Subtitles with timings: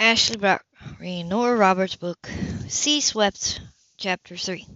[0.00, 0.64] Ashley Brock
[0.98, 2.26] reading Nora Roberts' book,
[2.68, 3.60] Sea Swept,
[3.98, 4.66] Chapter 3.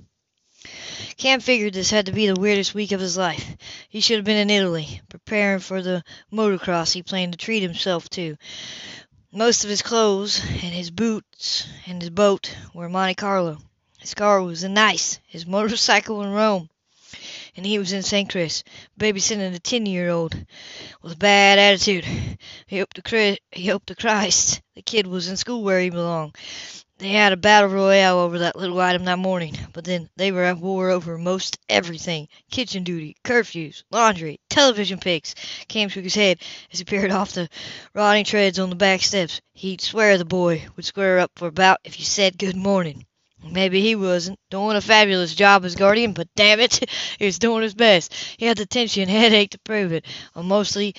[1.16, 3.56] Cam figured this had to be the weirdest week of his life.
[3.88, 8.10] He should have been in Italy, preparing for the motocross he planned to treat himself
[8.10, 8.36] to.
[9.32, 13.62] Most of his clothes and his boots and his boat were Monte Carlo.
[14.00, 16.68] His car was in Nice, his motorcycle in Rome,
[17.56, 18.28] and he was in St.
[18.30, 18.64] Chris,
[18.98, 20.36] babysitting a ten-year-old
[21.02, 22.04] with a bad attitude.
[22.66, 25.88] He hoped to Christ, he hoped to Christ the kid was in school where he
[25.88, 26.36] belonged.
[26.98, 30.42] They had a battle royale over that little item that morning, but then they were
[30.44, 35.34] at war over most everything kitchen duty, curfews, laundry, television picks.
[35.68, 36.38] Cam shook his head
[36.72, 37.48] as he peered off the
[37.94, 39.40] rotting treads on the back steps.
[39.52, 43.06] He'd swear the boy would square up for about if you said good morning.
[43.50, 47.62] Maybe he wasn't doing a fabulous job as guardian, but damn it, he was doing
[47.62, 48.14] his best.
[48.36, 50.04] He had the tension headache to prove it.
[50.34, 50.94] Mostly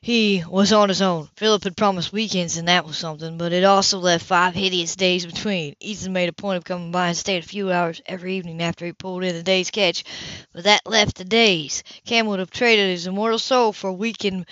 [0.00, 1.28] he was on his own.
[1.36, 5.26] Philip had promised weekends, and that was something, but it also left five hideous days
[5.26, 5.74] between.
[5.80, 8.86] Ethan made a point of coming by and staying a few hours every evening after
[8.86, 10.04] he pulled in the day's catch,
[10.52, 11.82] but that left the days.
[12.04, 14.46] Cam would have traded his immortal soul for a week in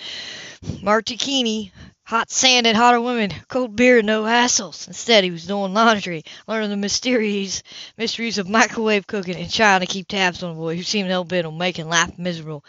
[0.81, 1.71] Martinique
[2.05, 4.87] Hot sand and hotter women, cold beer and no hassles.
[4.87, 7.63] Instead, he was doing laundry, learning the mysteries
[7.97, 11.23] mysteries of microwave cooking, and trying to keep tabs on a boy who seemed hell
[11.23, 12.63] bent on making life miserable.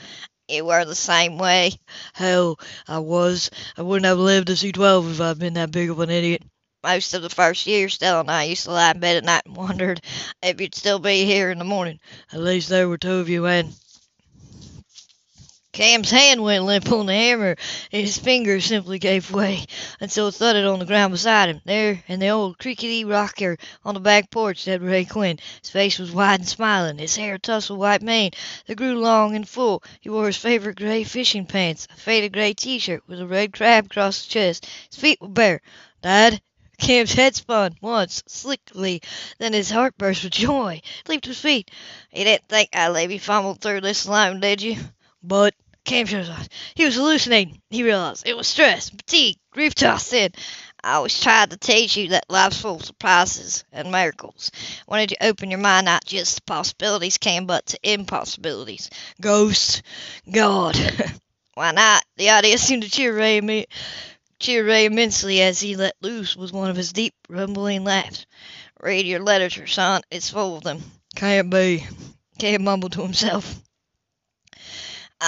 [0.48, 1.72] You were the same way.
[2.14, 3.50] Hell, I was.
[3.76, 6.42] I wouldn't have lived to see twelve if I'd been that big of an idiot.
[6.82, 9.42] Most of the first year, Stella and I used to lie in bed at night
[9.44, 10.00] and wondered
[10.42, 12.00] if you'd still be here in the morning.
[12.32, 13.74] At least there were two of you, and
[15.76, 17.54] Cam's hand went limp on the hammer,
[17.92, 19.66] and his fingers simply gave way
[20.00, 21.60] until it thudded on the ground beside him.
[21.66, 25.38] There, in the old creaky rocker on the back porch, sat Ray Quinn.
[25.60, 28.30] His face was wide and smiling, his hair tousled white mane
[28.64, 29.82] that grew long and full.
[30.00, 33.84] He wore his favorite gray fishing pants, a faded gray T-shirt with a red crab
[33.84, 34.66] across his chest.
[34.90, 35.60] His feet were bare.
[36.00, 36.40] Dad?
[36.78, 39.02] Cam's head spun once, slickly,
[39.36, 40.80] then his heart burst with joy.
[40.82, 41.70] He leaped to his feet.
[42.14, 44.76] You didn't think I'd let me fumble through this alone, did you?
[45.22, 45.54] But
[45.86, 46.48] Cam shut his eyes.
[46.74, 48.26] He was hallucinating, he realized.
[48.26, 50.32] It was stress, fatigue, grief tossed in.
[50.82, 54.50] I always tried to teach you that life's full of surprises and miracles.
[54.88, 58.90] Wanted to open your mind not just to possibilities, Cam, but to impossibilities.
[59.20, 59.82] Ghosts,
[60.30, 60.76] God.
[61.54, 62.04] Why not?
[62.16, 63.66] The idea seemed to cheer Ray,
[64.40, 68.26] cheer Ray immensely as he let loose with one of his deep, rumbling laughs.
[68.80, 70.02] Read your literature, son.
[70.10, 70.82] It's full of them.
[71.14, 71.86] Can't be.
[72.38, 73.62] Cam mumbled to himself.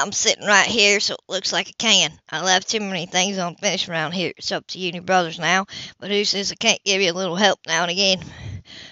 [0.00, 2.12] I'm sitting right here, so it looks like I can.
[2.31, 4.32] I left too many things unfinished around here.
[4.36, 5.66] It's up to you and your brothers now,
[5.98, 8.20] but who says I can't give you a little help now and again?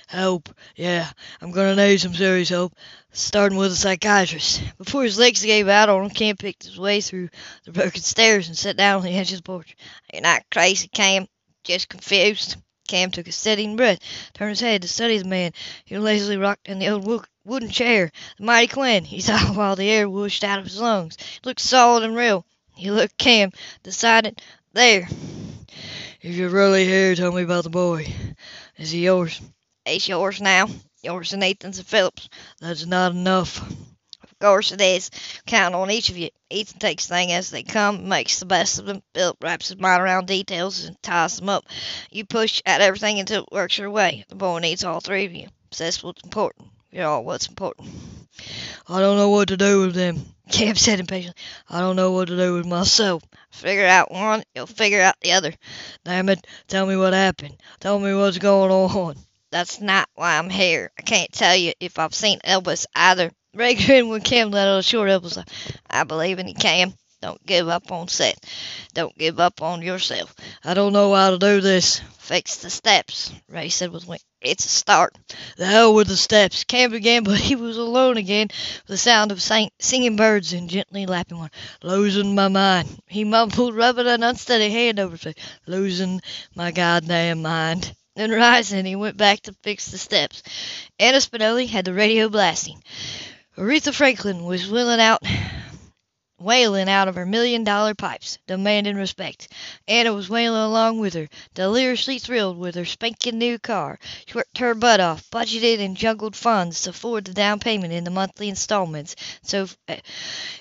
[0.08, 0.48] Help?
[0.74, 1.08] Yeah,
[1.40, 2.74] I'm gonna need some serious help,
[3.12, 4.62] starting with a psychiatrist.
[4.78, 7.28] Before his legs gave out on him, Cam picked his way through
[7.64, 9.76] the broken stairs and sat down on the edge of the porch.
[10.12, 11.28] You're not crazy, Cam,
[11.62, 12.56] just confused.
[12.88, 14.00] Cam took a steadying breath,
[14.34, 15.52] turned his head to study the man
[15.88, 17.04] who lazily rocked in the old
[17.46, 18.10] wooden chair.
[18.38, 21.16] The mighty Quinn, he saw while the air whooshed out of his lungs.
[21.18, 22.44] He looked solid and real.
[22.74, 23.52] He looked Cam,
[23.82, 24.42] decided,
[24.72, 25.08] there.
[26.20, 28.12] If you're really here, tell me about the boy.
[28.76, 29.40] Is he yours?
[29.86, 30.68] He's yours now.
[31.02, 32.28] Yours and Ethan's and Philip's.
[32.60, 33.60] That's not enough.
[34.22, 35.10] Of course it is.
[35.46, 36.30] Count on each of you.
[36.50, 39.02] Ethan takes things as they come, makes the best of them.
[39.14, 41.64] Philip wraps his mind around details and ties them up.
[42.10, 44.24] You push at everything until it works your way.
[44.28, 45.48] The boy needs all three of you.
[45.78, 46.68] That's what's important.
[46.96, 47.90] You're all what's important.
[48.88, 50.24] I don't know what to do with them.
[50.50, 51.38] Cam said impatiently.
[51.68, 53.22] I don't know what to do with myself.
[53.50, 55.52] Figure out one, you'll figure out the other.
[56.06, 57.54] Damn it, tell me what happened.
[57.80, 59.16] Tell me what's going on.
[59.50, 60.90] That's not why I'm here.
[60.98, 63.30] I can't tell you if I've seen Elvis either.
[63.52, 65.46] Ray grinned when Cam let out a short Elvis.
[65.90, 66.94] I believe in you, Cam.
[67.22, 68.38] Don't give up on Seth.
[68.92, 70.34] Don't give up on yourself.
[70.62, 72.00] I don't know how to do this.
[72.18, 74.22] Fix the steps, Ray said with a wink.
[74.40, 75.16] It's a start.
[75.56, 76.64] The hell with the steps.
[76.64, 80.68] Cam began, but he was alone again with the sound of sing- singing birds and
[80.68, 81.52] gently lapping water.
[81.82, 83.00] Losing my mind.
[83.06, 85.34] He mumbled, rubbing an unsteady hand over his face.
[85.66, 86.20] Losing
[86.54, 87.94] my goddamn mind.
[88.14, 90.42] Then rising, he went back to fix the steps.
[90.98, 92.82] Anna Spinelli had the radio blasting.
[93.56, 95.22] Aretha Franklin was wailing out
[96.38, 99.48] wailing out of her million dollar pipes, demanding respect.
[99.88, 103.98] Anna was wailing along with her, deliriously thrilled with her spanking new car.
[104.26, 108.04] She worked her butt off, budgeted and juggled funds to afford the down payment in
[108.04, 109.16] the monthly installments.
[109.42, 110.00] So, eh,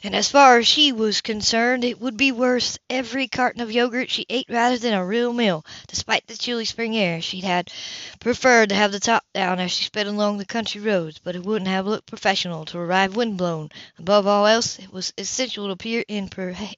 [0.03, 4.09] and as far as she was concerned, it would be worth every carton of yogurt
[4.09, 5.65] she ate rather than a real meal.
[5.87, 7.69] Despite the chilly spring air, she'd had
[8.19, 11.43] preferred to have the top down as she sped along the country roads, but it
[11.43, 13.69] wouldn't have looked professional to arrive windblown.
[13.99, 16.29] Above all else, it was essential appear and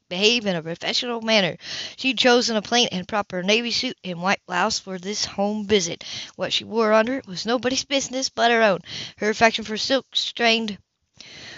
[0.09, 1.57] behave in a professional manner.
[1.97, 6.03] She'd chosen a plain and proper navy suit and white blouse for this home visit.
[6.35, 8.79] What she wore under it was nobody's business but her own.
[9.17, 10.77] Her affection for silk strained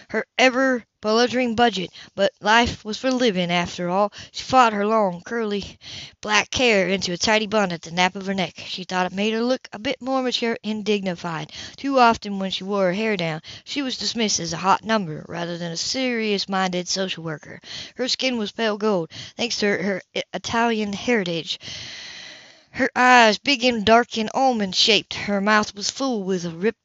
[0.09, 4.11] her ever bulging budget, but life was for living after all.
[4.31, 5.77] She fought her long, curly
[6.19, 8.55] black hair into a tidy bun at the nape of her neck.
[8.57, 11.51] She thought it made her look a bit more mature and dignified.
[11.77, 15.23] Too often when she wore her hair down, she was dismissed as a hot number
[15.29, 17.61] rather than a serious-minded social worker.
[17.95, 20.01] Her skin was pale gold, thanks to her, her
[20.33, 21.59] Italian heritage.
[22.71, 25.13] Her eyes, big and dark and almond-shaped.
[25.13, 26.75] Her mouth was full with a rip,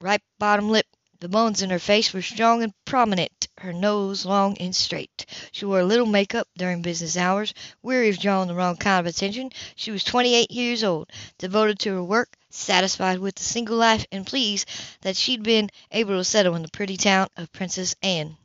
[0.00, 0.86] ripe bottom lip
[1.20, 5.26] the bones in her face were strong and prominent, her nose long and straight.
[5.52, 7.52] She wore little make-up during business hours.
[7.82, 11.94] Weary of drawing the wrong kind of attention, she was twenty-eight years old, devoted to
[11.94, 14.68] her work, satisfied with the single life, and pleased
[15.00, 18.36] that she'd been able to settle in the pretty town of Princess Anne.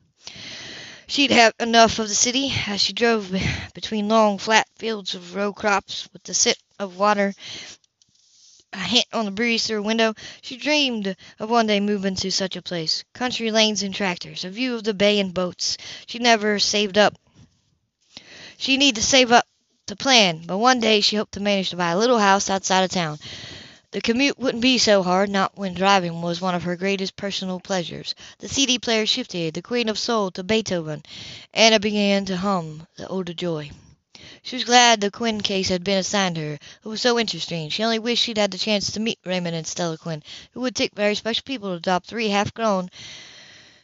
[1.06, 3.32] She'd have enough of the city as she drove
[3.76, 7.34] between long, flat fields of row crops with the scent of water
[8.74, 12.32] a hint on the breeze through a window, she dreamed of one day moving to
[12.32, 13.04] such a place.
[13.14, 15.78] Country lanes and tractors, a view of the bay and boats.
[16.08, 17.18] She never saved up.
[18.58, 19.48] She needed to save up
[19.88, 22.84] to plan, but one day she hoped to manage to buy a little house outside
[22.84, 23.20] of town.
[23.92, 27.60] The commute wouldn't be so hard, not when driving was one of her greatest personal
[27.60, 28.16] pleasures.
[28.40, 31.04] The CD player shifted, the Queen of Soul to Beethoven.
[31.54, 33.70] Anna began to hum the Ode Joy.
[34.46, 36.54] She was glad the Quinn case had been assigned her.
[36.56, 37.70] It was so interesting.
[37.70, 40.22] She only wished she'd had the chance to meet Raymond and Stella Quinn.
[40.54, 42.90] It would take very special people to adopt three half-grown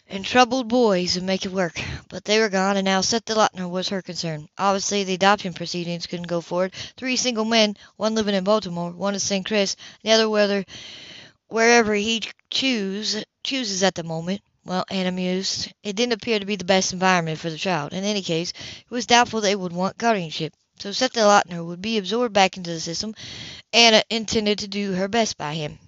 [0.10, 1.82] and troubled boys and make it work.
[2.10, 4.50] But they were gone, and now Seth Lautner was her concern.
[4.58, 6.74] Obviously, the adoption proceedings couldn't go forward.
[6.98, 9.46] Three single men, one living in Baltimore, one in St.
[9.46, 10.66] Chris, the other whether,
[11.48, 14.42] wherever he choose, chooses at the moment.
[14.66, 17.94] Well, Anna mused, it didn't appear to be the best environment for the child.
[17.94, 20.54] In any case, it was doubtful they would want guardianship.
[20.80, 23.14] So Seth Lautner would be absorbed back into the system.
[23.74, 25.80] Anna uh, intended to do her best by him.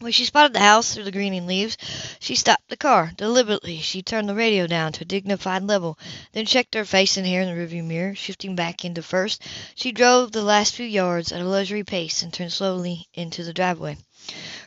[0.00, 1.76] When she spotted the house through the greening leaves,
[2.20, 3.12] she stopped the car.
[3.16, 5.98] Deliberately, she turned the radio down to a dignified level,
[6.32, 8.14] then checked her face and hair in the rearview mirror.
[8.14, 9.40] Shifting back into first,
[9.74, 13.52] she drove the last few yards at a leisurely pace and turned slowly into the
[13.52, 13.96] driveway.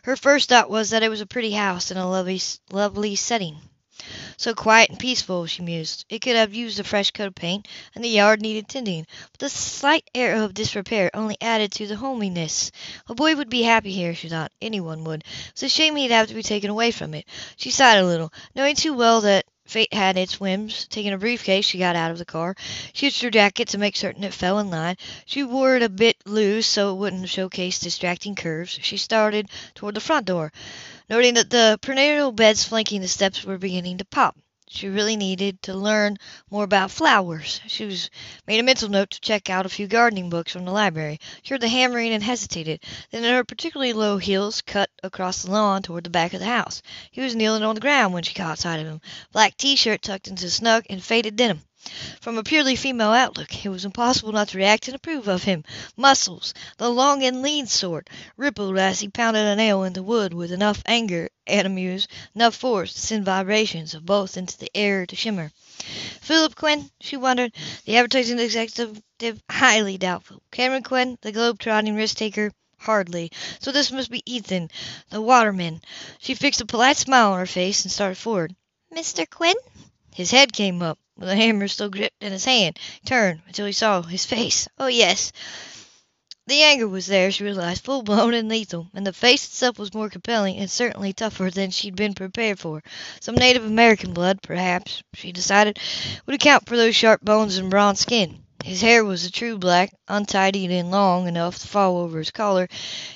[0.07, 3.57] Her first thought was that it was a pretty house in a lovely, lovely setting.
[4.38, 6.06] So quiet and peaceful, she mused.
[6.07, 9.39] It could have used a fresh coat of paint, and the yard needed tending, but
[9.42, 12.71] the slight air of disrepair only added to the homeliness.
[13.09, 14.54] A boy would be happy here, she thought.
[14.62, 15.25] Anyone would.
[15.25, 17.27] It was a shame he'd have to be taken away from it.
[17.57, 20.87] She sighed a little, knowing too well that Fate had its whims.
[20.89, 22.55] Taking a briefcase, she got out of the car.
[22.93, 24.95] She hitched her jacket to make certain it fell in line.
[25.25, 28.79] She wore it a bit loose so it wouldn't showcase distracting curves.
[28.81, 30.53] She started toward the front door,
[31.09, 34.37] noting that the perennial beds flanking the steps were beginning to pop.
[34.69, 36.17] She really needed to learn
[36.51, 37.61] more about flowers.
[37.67, 38.09] She was,
[38.45, 41.19] made a mental note to check out a few gardening books from the library.
[41.41, 42.83] She heard the hammering and hesitated.
[43.09, 46.81] Then her particularly low heels cut across the lawn toward the back of the house.
[47.11, 48.99] He was kneeling on the ground when she caught sight of him.
[49.31, 51.63] Black T-shirt tucked into snug and faded denim.
[52.19, 55.63] From a purely female outlook, it was impossible not to react and approve of him.
[55.95, 60.51] Muscles, the long and lean sort, rippled as he pounded a nail into wood with
[60.51, 65.15] enough anger and amuse, enough force to send vibrations of both into the air to
[65.15, 65.51] shimmer.
[66.21, 67.53] Philip Quinn, she wondered,
[67.85, 69.01] the advertising executive,
[69.49, 70.41] highly doubtful.
[70.51, 73.31] Cameron Quinn, the globe-trotting risk-taker, hardly.
[73.59, 74.69] So this must be Ethan,
[75.09, 75.81] the waterman.
[76.19, 78.56] She fixed a polite smile on her face and started forward.
[78.94, 79.29] Mr.
[79.29, 79.56] Quinn?
[80.18, 82.80] His head came up with the hammer still gripped in his hand.
[83.02, 84.68] He turned until he saw his face.
[84.80, 85.31] Oh, yes.
[86.47, 89.94] The anger was there, she realized, full blown and lethal, and the face itself was
[89.94, 92.81] more compelling and certainly tougher than she'd been prepared for.
[93.19, 95.78] Some Native American blood, perhaps, she decided,
[96.26, 98.44] would account for those sharp bones and bronze skin.
[98.68, 102.68] His hair was a true black, untidy and long enough to fall over his collar.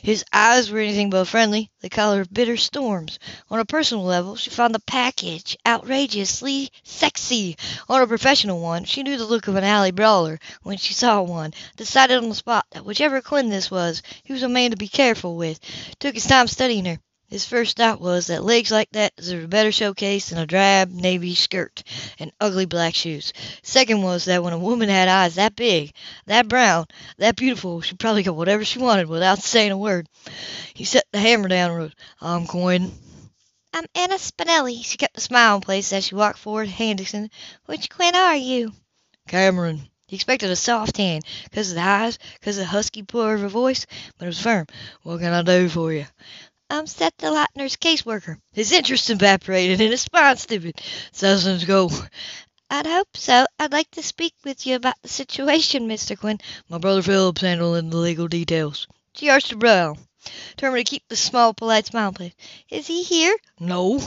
[0.02, 3.20] His eyes were anything but friendly, the color of bitter storms.
[3.50, 7.58] On a personal level, she found the package outrageously sexy.
[7.90, 11.22] On a professional one, she knew the look of an alley brawler when she saw
[11.22, 11.54] one.
[11.76, 14.88] Decided on the spot that whichever Quinn this was, he was a man to be
[14.88, 15.60] careful with.
[16.00, 16.98] Took his time studying her.
[17.32, 20.92] His first thought was that legs like that deserved a better showcase than a drab
[20.92, 21.82] navy skirt
[22.20, 23.32] and ugly black shoes.
[23.64, 25.94] Second was that when a woman had eyes that big,
[26.26, 26.88] that brown,
[27.20, 30.10] that beautiful, she probably got whatever she wanted without saying a word.
[30.74, 32.92] He set the hammer down and wrote, I'm Quinn.
[33.74, 34.84] I'm Anna Spinelli.
[34.84, 37.30] She kept a smile in place as she walked forward to Henderson.
[37.66, 38.74] Which Quinn are you?
[39.30, 39.88] Cameron.
[40.06, 43.40] He expected a soft hand, because of the eyes, because of the husky purr of
[43.40, 43.86] her voice,
[44.18, 44.68] but it was firm.
[45.04, 46.06] What can I do for you?
[46.72, 48.38] Um, I'm Seth Lautner's caseworker.
[48.54, 50.80] His interest evaporated and his spine stiffened.
[51.12, 51.90] Thousands go.
[52.70, 53.46] I'd hope so.
[53.60, 56.18] I'd like to speak with you about the situation, Mr.
[56.18, 56.40] Quinn.
[56.70, 58.88] My brother Philip's handling the legal details.
[59.14, 59.98] She arched her brow,
[60.52, 62.34] determined to keep the small, polite smile place.
[62.70, 63.36] Is he here?
[63.60, 64.00] No.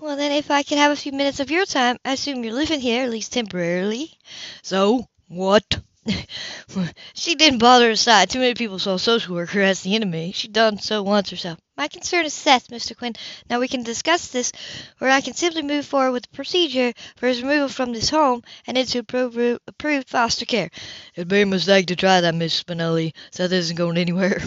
[0.00, 2.54] Well, then, if I could have a few minutes of your time, I assume you're
[2.54, 4.16] living here, at least temporarily.
[4.62, 5.82] So, what?
[7.14, 8.30] she didn't bother to decide.
[8.30, 10.32] Too many people saw a social worker as the enemy.
[10.32, 11.58] She'd done so once herself.
[11.76, 12.96] My concern is Seth, Mr.
[12.96, 13.14] Quinn.
[13.48, 14.52] Now we can discuss this,
[15.00, 18.42] or I can simply move forward with the procedure for his removal from this home
[18.66, 20.70] and into approved, foster care.
[21.14, 23.12] It'd be a mistake to try that, Miss Spinelli.
[23.30, 24.40] Seth isn't going anywhere.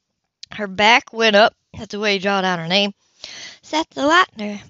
[0.52, 1.54] Her back went up.
[1.76, 2.94] That's the way he jotted out her name.
[3.60, 4.60] Seth the Lightner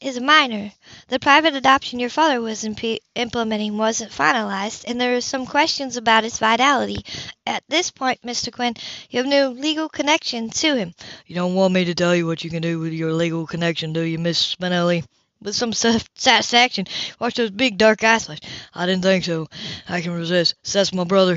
[0.00, 0.72] is a minor.
[1.08, 5.96] The private adoption your father was imp- implementing wasn't finalized, and there are some questions
[5.96, 7.04] about its vitality.
[7.46, 8.50] At this point, Mr.
[8.52, 8.74] Quinn,
[9.10, 10.94] you have no legal connection to him.
[11.26, 13.92] You don't want me to tell you what you can do with your legal connection,
[13.92, 15.04] do you, Miss Spinelli?
[15.42, 16.86] With some satisfaction,
[17.20, 18.38] watch those big dark eyes flash.
[18.72, 19.48] I didn't think so.
[19.88, 20.54] I can resist.
[20.62, 21.36] Seth's my brother.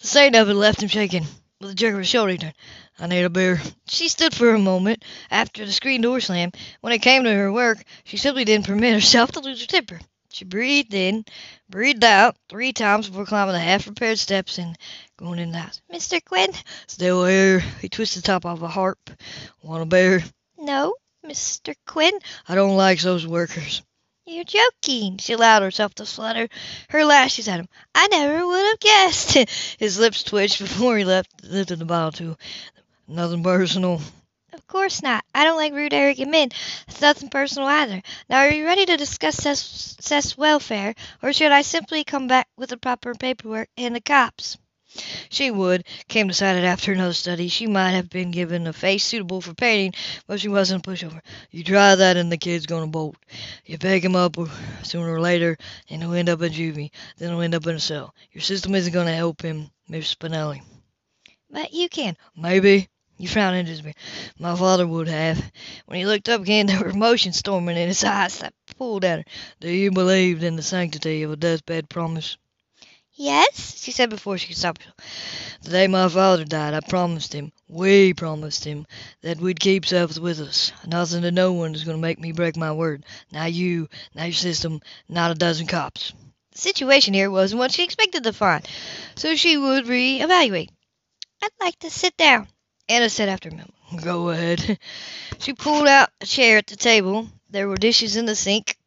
[0.00, 1.26] The sight of it left him shaking.
[1.60, 2.54] With a jerk of his shoulder, he turned.
[2.98, 3.60] I need a beer.
[3.86, 6.56] She stood for a moment after the screen door slammed.
[6.80, 10.00] When it came to her work, she simply didn't permit herself to lose her temper.
[10.30, 11.24] She breathed in,
[11.68, 14.76] breathed out three times before climbing the half-repaired steps and
[15.16, 15.80] going in the house.
[15.92, 16.24] Mr.
[16.24, 16.52] Quinn?
[16.86, 17.60] Still here.
[17.80, 19.10] He twisted the top off a harp.
[19.62, 20.24] Want a beer?
[20.58, 21.74] No, Mr.
[21.86, 22.18] Quinn.
[22.48, 23.82] I don't like those workers.
[24.26, 26.48] You're joking, she allowed herself to flutter
[26.88, 27.68] her lashes at him.
[27.94, 29.34] I never would have guessed.
[29.78, 32.36] His lips twitched before he left, lifted the bottle to
[33.06, 34.00] Nothing personal.
[34.52, 35.24] Of course not.
[35.34, 36.50] I don't like rude, arrogant men.
[36.88, 38.02] It's nothing personal either.
[38.30, 42.48] Now, are you ready to discuss Seth's, Seth's welfare, or should I simply come back
[42.56, 44.56] with the proper paperwork and the cops?
[45.28, 45.84] She would.
[46.06, 49.92] Cam decided after another study she might have been given a face suitable for painting,
[50.28, 51.20] but she wasn't a pushover.
[51.50, 53.16] You try that and the kid's gonna bolt.
[53.66, 54.36] You pick him up
[54.84, 55.58] sooner or later,
[55.90, 56.92] and he'll end up in juvie.
[57.18, 58.14] Then he'll end up in a cell.
[58.30, 60.62] Your system isn't gonna help him, Miss Spinelli.
[61.50, 62.16] But you can.
[62.36, 62.88] Maybe.
[63.16, 63.94] He frowned into me.
[64.38, 65.52] My father would have.
[65.86, 69.20] When he looked up again, there were emotions storming in his eyes that pulled at
[69.20, 69.24] her.
[69.60, 72.36] Do you believe in the sanctity of a deathbed promise?
[73.16, 74.96] Yes, she said before she could stop herself.
[75.62, 78.86] The day my father died, I promised him, we promised him,
[79.22, 80.72] that we'd keep Seth with us.
[80.84, 83.04] Nothing to no one is going to make me break my word.
[83.30, 86.12] Not you, not your system, not a dozen cops.
[86.50, 88.66] The situation here wasn't what she expected to find,
[89.14, 90.72] so she would re-evaluate.
[91.40, 92.48] I'd like to sit down.
[92.88, 93.74] Anna said after a moment.
[94.02, 94.78] Go ahead.
[95.40, 97.28] She pulled out a chair at the table.
[97.50, 98.78] There were dishes in the sink,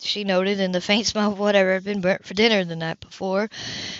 [0.00, 2.98] she noted, and the faint smell of whatever had been burnt for dinner the night
[2.98, 3.48] before.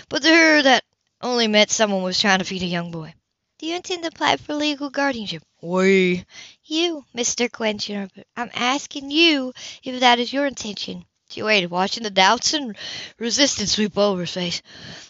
[0.09, 0.83] But to her, that
[1.21, 3.13] only meant someone was trying to feed a young boy.
[3.59, 5.43] Do you intend to apply for legal guardianship?
[5.61, 6.25] We.
[6.65, 7.49] You, Mr.
[7.49, 8.09] Quentin.
[8.35, 11.05] I'm asking you if that is your intention.
[11.29, 12.75] She waited, watching the doubts and
[13.17, 14.61] resistance sweep over his face.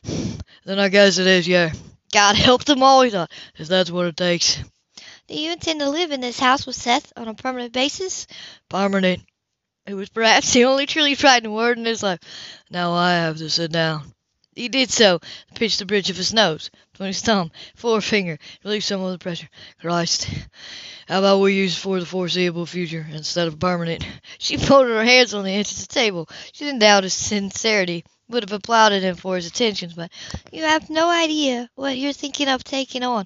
[0.65, 1.73] then I guess it is, yeah.
[2.13, 4.63] God help them all, he thought, if that's what it takes.
[5.27, 8.27] Do you intend to live in this house with Seth on a permanent basis?
[8.69, 9.23] Permanent.
[9.87, 12.19] It was perhaps the only truly frightening word in his life.
[12.69, 14.12] Now I have to sit down.
[14.55, 15.19] He did so,
[15.49, 19.17] and pinched the bridge of his nose between his thumb, forefinger, relieved some of the
[19.17, 19.49] pressure.
[19.79, 20.27] Christ,
[21.07, 24.05] how about we use it for the foreseeable future instead of permanent?
[24.37, 26.29] She folded her hands on the edge of the table.
[26.51, 30.11] She didn't doubt his sincerity would have applauded him for his attentions, but
[30.51, 33.25] you have no idea what you're thinking of taking on.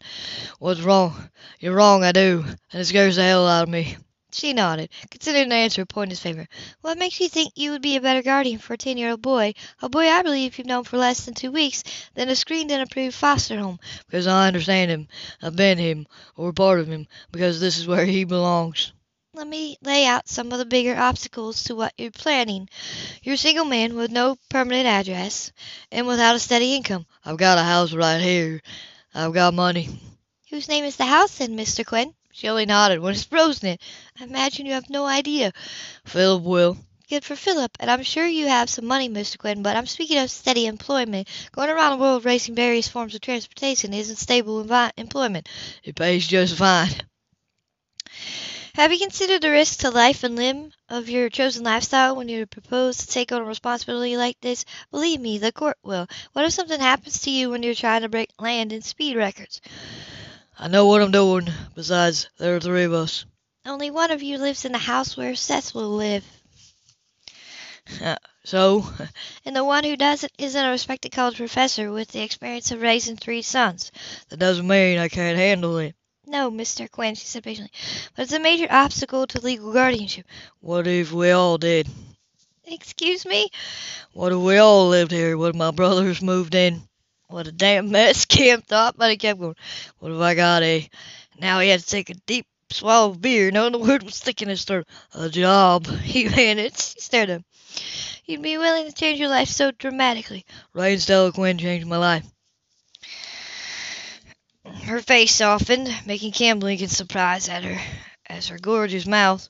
[0.59, 1.29] What's wrong?
[1.59, 3.97] You're wrong, I do, and it scares the hell out of me.
[4.31, 6.47] She nodded, considering the answer a point in his favor.
[6.81, 9.87] What makes you think you would be a better guardian for a ten-year-old boy, a
[9.87, 13.15] boy I believe you've known for less than two weeks, than a screened and approved
[13.15, 13.79] foster home?
[14.05, 15.07] Because I understand him.
[15.41, 18.91] I've been him, or part of him, because this is where he belongs.
[19.33, 22.67] Let me lay out some of the bigger obstacles to what you're planning.
[23.23, 25.51] You're a single man with no permanent address
[25.91, 27.05] and without a steady income.
[27.23, 28.61] I've got a house right here.
[29.13, 29.89] I've got money.
[30.49, 31.85] Whose name is the house then, Mr.
[31.85, 32.13] Quinn?
[32.37, 32.99] She only nodded.
[32.99, 33.79] What is frozen?
[34.19, 35.51] I imagine you have no idea.
[36.05, 36.77] Philip will.
[37.09, 39.39] Good for Philip, and I'm sure you have some money, Mr.
[39.39, 41.27] Quinn, but I'm speaking of steady employment.
[41.51, 45.49] Going around the world racing various forms of transportation isn't stable envi- employment.
[45.83, 46.91] It pays just fine.
[48.75, 52.45] Have you considered the risk to life and limb of your chosen lifestyle when you
[52.45, 54.63] propose to take on a responsibility like this?
[54.91, 56.05] Believe me, the court will.
[56.33, 59.59] What if something happens to you when you're trying to break land and speed records?
[60.59, 61.49] I know what I'm doing.
[61.75, 63.25] Besides, there are three of us.
[63.65, 66.25] Only one of you lives in the house where Seth will live.
[68.43, 68.89] So?
[69.43, 73.17] And the one who doesn't isn't a respected college professor with the experience of raising
[73.17, 73.91] three sons.
[74.29, 75.95] That doesn't mean I can't handle it.
[76.25, 76.89] No, Mr.
[76.89, 77.71] Quinn, she said patiently,
[78.15, 80.25] but it's a major obstacle to legal guardianship.
[80.61, 81.89] What if we all did?
[82.63, 83.49] Excuse me?
[84.13, 85.37] What if we all lived here?
[85.37, 86.87] What if my brothers moved in?
[87.29, 89.55] What a damn mess, Cam thought, but he kept going.
[89.99, 90.89] What have I got a...
[91.39, 94.47] Now he had to take a deep swallow of beer, knowing the word was sticking
[94.47, 94.87] in his throat.
[95.13, 96.93] A job, he managed.
[96.93, 97.45] He stared at him.
[98.25, 100.45] You'd be willing to change your life so dramatically.
[100.73, 102.25] Rain Stella Quinn changed my life.
[104.83, 107.79] Her face softened, making Cam blink in surprise at her,
[108.25, 109.47] as her gorgeous mouth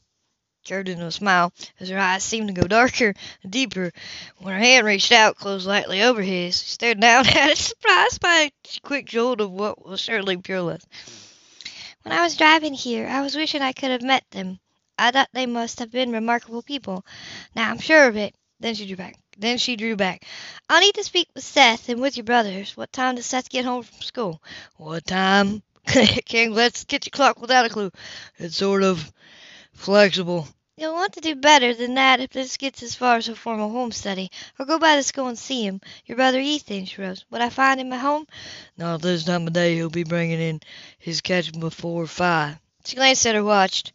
[0.67, 3.91] curved into a smile, as her eyes seemed to go darker and deeper.
[4.37, 8.19] When her hand reached out, closed lightly over his, he stared down at it, surprised
[8.19, 10.81] by a quick jolt of what was surely pure love.
[12.03, 14.59] When I was driving here, I was wishing I could have met them.
[14.97, 17.05] I thought they must have been remarkable people.
[17.55, 18.33] Now I'm sure of it.
[18.59, 19.15] Then she drew back.
[19.37, 20.25] Then she drew back.
[20.69, 22.75] I'll need to speak with Seth and with your brothers.
[22.75, 24.41] What time does Seth get home from school?
[24.77, 25.61] What time?
[25.85, 27.91] Can't let's get your clock without a clue.
[28.37, 29.11] It's sort of
[29.73, 30.47] flexible.
[30.79, 33.71] You'll want to do better than that if this gets as far as a formal
[33.71, 34.29] home study.
[34.59, 35.81] Or go by the school and see him.
[36.05, 37.25] Your brother Ethan, she rose.
[37.31, 38.27] Would I find him at home?
[38.77, 39.73] Not this time of day.
[39.73, 40.61] He'll be bringing in
[40.99, 42.59] his catch before five.
[42.85, 43.91] She glanced at her watch,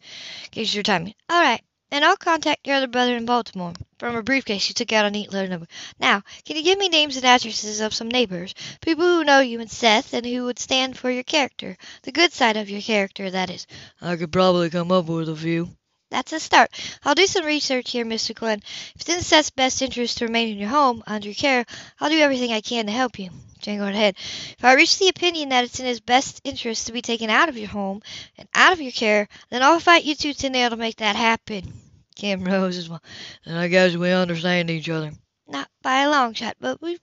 [0.51, 1.15] gauged your timing.
[1.29, 1.61] All right.
[1.89, 3.71] And I'll contact your other brother in Baltimore.
[3.97, 5.67] From her briefcase, she took out a neat letter number.
[5.99, 8.55] Now, can you give me names and addresses of some neighbors?
[8.81, 11.77] People who know you and Seth and who would stand for your character.
[12.01, 13.67] The good side of your character, that is.
[14.01, 15.69] I could probably come up with a few.
[16.13, 16.69] That's a start.
[17.03, 18.35] I'll do some research here, Mr.
[18.35, 18.61] Quinn.
[18.93, 21.65] If it's in Seth's best interest to remain in your home, under your care,
[21.99, 23.31] I'll do everything I can to help you.
[23.61, 24.15] Jane her head.
[24.55, 27.49] If I reach the opinion that it's in his best interest to be taken out
[27.49, 28.03] of your home
[28.37, 31.15] and out of your care, then I'll fight you tooth and nail to make that
[31.15, 31.73] happen.
[32.15, 33.01] Cam rose as well.
[33.47, 35.13] I guess we understand each other.
[35.53, 36.99] Not by a long shot, but we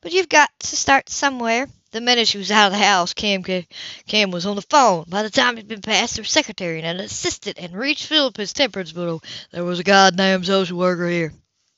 [0.00, 1.68] but you've got to start somewhere.
[1.92, 5.04] The minute she was out of the house, Cam Cam was on the phone.
[5.08, 8.92] By the time he'd been past her secretary and an assistant and reached Philip's temperance
[8.92, 9.20] bureau,
[9.50, 11.34] there was a goddamn social worker here.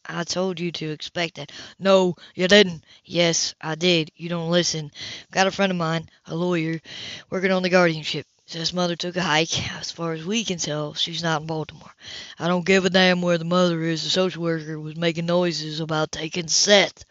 [0.06, 1.50] I told you to expect that.
[1.80, 2.84] No, you didn't.
[3.04, 4.12] Yes, I did.
[4.14, 4.92] You don't listen.
[5.32, 6.80] Got a friend of mine, a lawyer,
[7.28, 8.26] working on the guardianship.
[8.46, 9.72] Says mother took a hike.
[9.78, 11.94] As far as we can tell, she's not in Baltimore.
[12.38, 14.04] I don't give a damn where the mother is.
[14.04, 17.04] The social worker was making noises about taking Seth.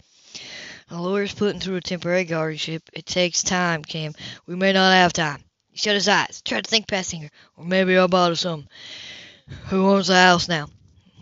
[0.89, 2.87] The lawyer's putting through a temporary guardianship.
[2.93, 4.13] It takes time, Cam.
[4.45, 5.43] We may not have time.
[5.71, 7.31] He shut his eyes, tried to think past Singer.
[7.57, 8.67] Or maybe I'll bother some.
[9.69, 10.69] Who owns the house now?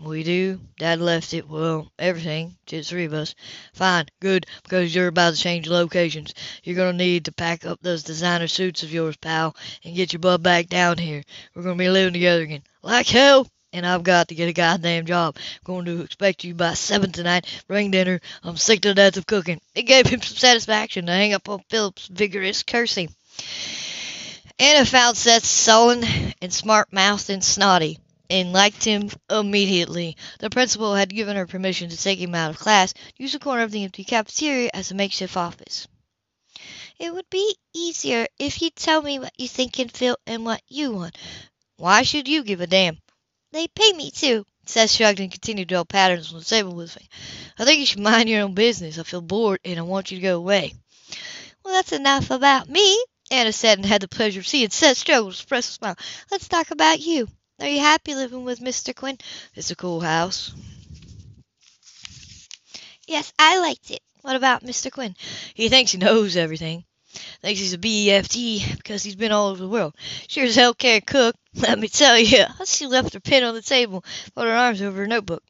[0.04, 0.58] We do.
[0.80, 3.36] Dad left it, well, everything, to the three of us.
[3.72, 6.34] Fine, good, because you're about to change locations.
[6.64, 10.12] You're going to need to pack up those designer suits of yours, pal, and get
[10.12, 11.22] your butt back down here.
[11.54, 12.64] We're going to be living together again.
[12.82, 13.46] Like hell!
[13.72, 15.36] And I've got to get a goddamn job.
[15.36, 17.46] I'm going to expect you by seven tonight.
[17.68, 18.20] Bring dinner.
[18.42, 19.60] I'm sick to death of cooking.
[19.76, 23.14] It gave him some satisfaction to hang up on Philip's vigorous cursing.
[24.58, 26.04] Anna found Seth sullen
[26.42, 28.00] and smart-mouthed and snotty
[28.32, 30.16] and liked him immediately.
[30.38, 33.62] The principal had given her permission to take him out of class, use a corner
[33.62, 35.86] of the empty cafeteria as a makeshift office.
[36.98, 40.62] It would be easier if you'd tell me what you think and feel and what
[40.66, 41.18] you want.
[41.76, 42.96] Why should you give a damn?
[43.52, 44.46] They pay me to.
[44.64, 47.10] Seth shrugged and continued to draw patterns on the table with me.
[47.58, 48.98] I think you should mind your own business.
[48.98, 50.72] I feel bored and I want you to go away.
[51.62, 55.30] Well, that's enough about me, Anna said and had the pleasure of seeing Seth struggle
[55.30, 55.96] to suppress a smile.
[56.30, 57.28] Let's talk about you.
[57.62, 58.92] Are you happy living with Mr.
[58.92, 59.18] Quinn?
[59.54, 60.52] It's a cool house.
[63.06, 64.00] Yes, I liked it.
[64.22, 64.90] What about Mr.
[64.90, 65.14] Quinn?
[65.54, 66.82] He thinks he knows everything.
[67.40, 69.94] Thinks he's a BEFT because he's been all over the world.
[70.26, 71.36] Sure as hell can't cook.
[71.54, 72.46] Let me tell you.
[72.66, 75.44] She left her pen on the table, put her arms over her notebook.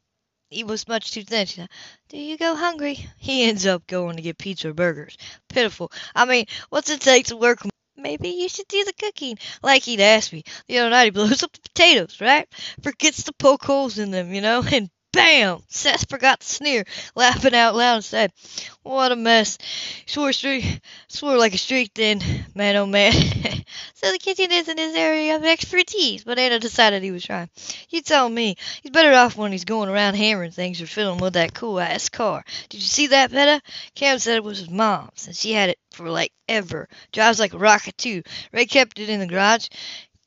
[0.51, 1.47] He was much too thin.
[1.47, 1.69] She said,
[2.09, 3.07] Do you go hungry?
[3.17, 5.17] He ends up going to get pizza or burgers.
[5.49, 5.91] Pitiful.
[6.13, 9.37] I mean, what's it take to work Maybe you should do the cooking.
[9.61, 10.43] Like he'd asked me.
[10.67, 12.47] The other night he blows up the potatoes, right?
[12.81, 15.63] Forgets to poke holes in them, you know, and bam!
[15.69, 16.83] Seth forgot to sneer,
[17.15, 18.33] laughing out loud and said,
[18.81, 19.57] What a mess.
[20.05, 22.21] Swore streak swore like a streak then,
[22.53, 23.13] man oh man.
[23.93, 27.49] so the kitchen isn't his area of expertise, but Anna decided he was trying.
[27.89, 31.33] You tell me, he's better off when he's going around hammering things or fiddling with
[31.33, 32.43] that cool ass car.
[32.69, 33.61] Did you see that, Peta?
[33.95, 36.89] Cam said it was his mom's, and she had it for like ever.
[37.11, 38.23] Drives like a rocket too.
[38.51, 39.67] Ray kept it in the garage.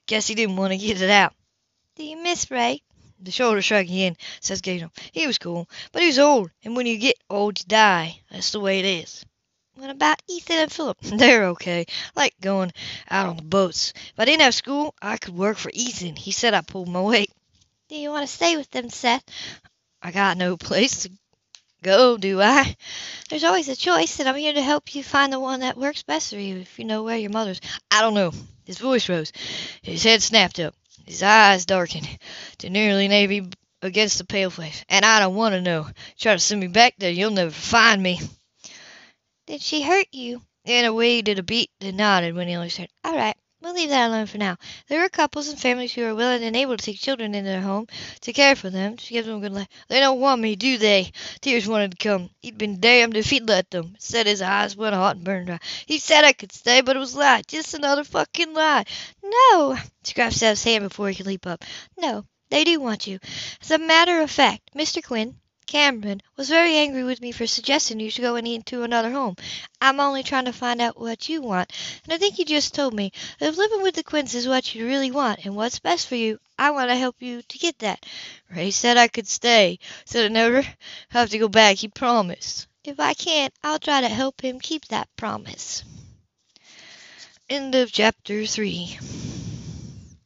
[0.06, 1.34] Guess he didn't want to get it out.
[1.96, 2.82] Do you miss Ray?
[3.20, 4.92] The shoulder shrug again, says Gabriel.
[5.12, 8.20] He was cool, but he was old, and when you get old, you die.
[8.30, 9.24] That's the way it is.
[9.74, 10.98] What about Ethan and Philip?
[11.02, 11.86] They're okay.
[12.14, 12.72] like going
[13.10, 13.92] out on the boats.
[13.96, 16.16] If I didn't have school, I could work for Ethan.
[16.16, 17.30] He said I pulled my weight.
[17.88, 19.24] Do you want to stay with them, Seth?
[20.02, 21.10] I got no place to
[21.82, 22.74] Go, do I?
[23.28, 26.02] There's always a choice, and I'm here to help you find the one that works
[26.02, 27.60] best for you if you know where your mother's.
[27.90, 28.32] I don't know.
[28.64, 29.32] His voice rose.
[29.82, 30.74] His head snapped up.
[31.04, 32.08] His eyes darkened
[32.58, 33.48] to nearly navy
[33.82, 34.84] against the pale face.
[34.88, 35.88] And I don't want to know.
[36.18, 38.20] Try to send me back there, you'll never find me.
[39.46, 40.42] Did she hurt you?
[40.64, 43.36] In a way, did a beat, then nodded when he only said, All right.
[43.66, 44.58] We'll leave that alone for now.
[44.86, 47.60] There are couples and families who are willing and able to take children into their
[47.60, 47.88] home
[48.20, 49.66] to care for them, to give them a good life.
[49.88, 51.10] They don't want me, do they?
[51.40, 52.30] Tears wanted to come.
[52.42, 53.96] He'd been damned if he'd let them.
[53.98, 55.58] Said his eyes went hot and burned dry.
[55.84, 57.42] He said I could stay, but it was a lie.
[57.48, 58.84] Just another fucking lie.
[59.24, 59.76] No.
[60.14, 61.64] Grasped at his hand before he could leap up.
[61.98, 63.18] No, they do want you.
[63.60, 65.02] As a matter of fact, Mr.
[65.02, 69.34] Quinn, Cameron was very angry with me for suggesting you should go into another home.
[69.80, 71.72] I'm only trying to find out what you want,
[72.04, 74.76] and I think you just told me that if living with the Quinns is what
[74.76, 77.80] you really want and what's best for you, I want to help you to get
[77.80, 78.06] that.
[78.48, 79.80] Ray said I could stay.
[80.04, 80.64] Said I never
[81.08, 81.78] have to go back.
[81.78, 82.68] He promised.
[82.84, 85.82] If I can't, I'll try to help him keep that promise.
[87.50, 88.98] End of chapter 3.